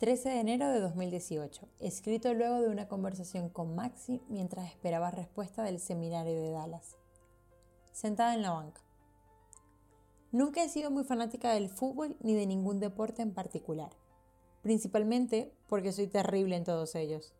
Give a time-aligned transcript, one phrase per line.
[0.00, 5.62] 13 de enero de 2018, escrito luego de una conversación con Maxi mientras esperaba respuesta
[5.62, 6.96] del seminario de Dallas.
[7.92, 8.80] Sentada en la banca.
[10.32, 13.90] Nunca he sido muy fanática del fútbol ni de ningún deporte en particular,
[14.62, 17.34] principalmente porque soy terrible en todos ellos.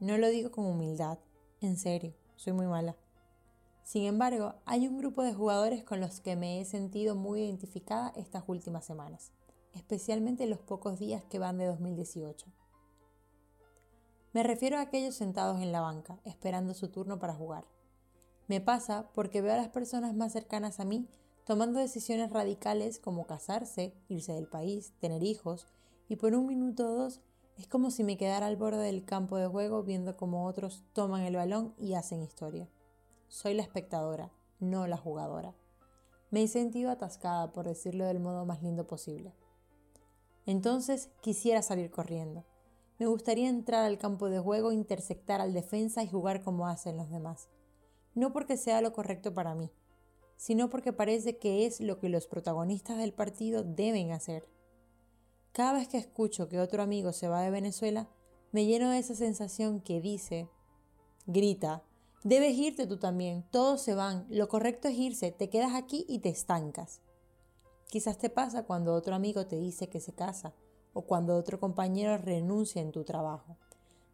[0.00, 1.20] No lo digo con humildad,
[1.60, 2.96] en serio, soy muy mala.
[3.84, 8.12] Sin embargo, hay un grupo de jugadores con los que me he sentido muy identificada
[8.16, 9.30] estas últimas semanas
[9.76, 12.46] especialmente los pocos días que van de 2018.
[14.32, 17.64] Me refiero a aquellos sentados en la banca, esperando su turno para jugar.
[18.48, 21.08] Me pasa porque veo a las personas más cercanas a mí
[21.46, 25.68] tomando decisiones radicales como casarse, irse del país, tener hijos,
[26.08, 27.20] y por un minuto o dos
[27.56, 31.22] es como si me quedara al borde del campo de juego viendo cómo otros toman
[31.22, 32.68] el balón y hacen historia.
[33.28, 35.54] Soy la espectadora, no la jugadora.
[36.30, 39.32] Me he sentido atascada, por decirlo del modo más lindo posible.
[40.46, 42.44] Entonces quisiera salir corriendo.
[42.98, 47.10] Me gustaría entrar al campo de juego, intersectar al defensa y jugar como hacen los
[47.10, 47.48] demás.
[48.14, 49.70] No porque sea lo correcto para mí,
[50.36, 54.48] sino porque parece que es lo que los protagonistas del partido deben hacer.
[55.52, 58.08] Cada vez que escucho que otro amigo se va de Venezuela,
[58.52, 60.48] me lleno de esa sensación que dice,
[61.26, 61.82] grita,
[62.24, 66.20] debes irte tú también, todos se van, lo correcto es irse, te quedas aquí y
[66.20, 67.02] te estancas.
[67.88, 70.54] Quizás te pasa cuando otro amigo te dice que se casa
[70.92, 73.56] o cuando otro compañero renuncia en tu trabajo.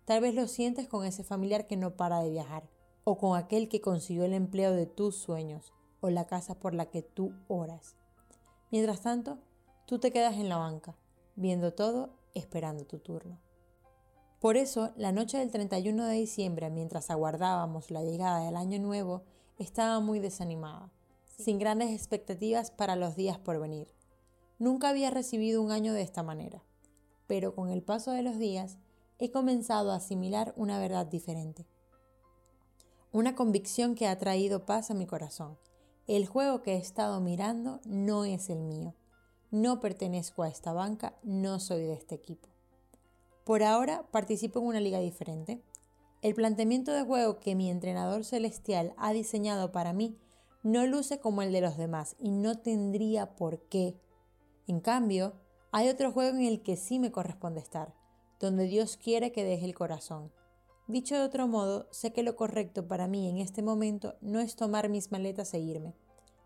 [0.04, 2.68] Tal vez lo sientes con ese familiar que no para de viajar
[3.04, 6.86] o con aquel que consiguió el empleo de tus sueños o la casa por la
[6.86, 7.96] que tú oras.
[8.70, 9.38] Mientras tanto,
[9.86, 10.96] tú te quedas en la banca,
[11.34, 13.40] viendo todo, esperando tu turno.
[14.40, 19.22] Por eso, la noche del 31 de diciembre, mientras aguardábamos la llegada del año nuevo,
[19.58, 20.90] estaba muy desanimada
[21.38, 23.88] sin grandes expectativas para los días por venir.
[24.58, 26.62] Nunca había recibido un año de esta manera,
[27.26, 28.78] pero con el paso de los días
[29.18, 31.66] he comenzado a asimilar una verdad diferente.
[33.12, 35.58] Una convicción que ha traído paz a mi corazón.
[36.06, 38.94] El juego que he estado mirando no es el mío.
[39.50, 42.48] No pertenezco a esta banca, no soy de este equipo.
[43.44, 45.62] Por ahora participo en una liga diferente.
[46.22, 50.16] El planteamiento de juego que mi entrenador celestial ha diseñado para mí
[50.62, 53.96] no luce como el de los demás y no tendría por qué.
[54.66, 55.34] En cambio,
[55.72, 57.94] hay otro juego en el que sí me corresponde estar,
[58.38, 60.32] donde Dios quiere que deje el corazón.
[60.86, 64.56] Dicho de otro modo, sé que lo correcto para mí en este momento no es
[64.56, 65.94] tomar mis maletas e irme.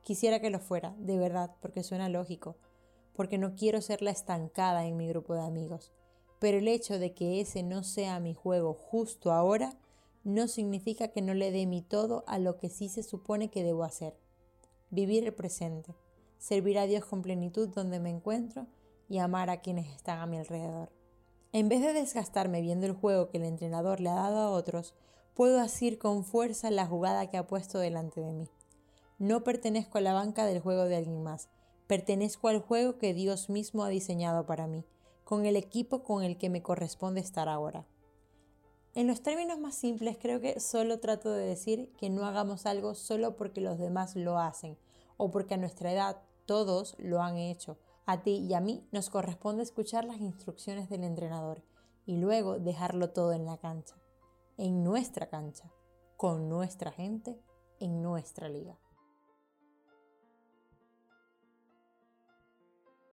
[0.03, 2.56] Quisiera que lo fuera, de verdad, porque suena lógico,
[3.15, 5.93] porque no quiero ser la estancada en mi grupo de amigos.
[6.38, 9.76] Pero el hecho de que ese no sea mi juego justo ahora
[10.26, 13.62] no significa que no le dé mi todo a lo que sí se supone que
[13.62, 14.19] debo hacer.
[14.91, 15.94] Vivir el presente,
[16.37, 18.66] servir a Dios con plenitud donde me encuentro
[19.09, 20.91] y amar a quienes están a mi alrededor.
[21.53, 24.94] En vez de desgastarme viendo el juego que el entrenador le ha dado a otros,
[25.34, 28.48] puedo asir con fuerza la jugada que ha puesto delante de mí.
[29.20, 31.48] No pertenezco a la banca del juego de alguien más,
[31.87, 34.84] pertenezco al juego que Dios mismo ha diseñado para mí,
[35.22, 37.87] con el equipo con el que me corresponde estar ahora.
[38.96, 42.94] En los términos más simples creo que solo trato de decir que no hagamos algo
[42.94, 44.78] solo porque los demás lo hacen
[45.18, 47.76] o porque a nuestra edad todos lo han hecho.
[48.06, 51.62] A ti y a mí nos corresponde escuchar las instrucciones del entrenador
[52.06, 53.96] y luego dejarlo todo en la cancha,
[54.56, 55.70] en nuestra cancha,
[56.16, 57.38] con nuestra gente,
[57.80, 58.78] en nuestra liga.